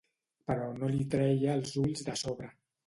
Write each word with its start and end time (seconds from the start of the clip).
Però 0.51 0.71
no 0.79 0.91
li 0.95 1.03
treia 1.13 1.55
els 1.61 1.79
ulls 1.87 2.05
de 2.11 2.19
sobre. 2.25 2.55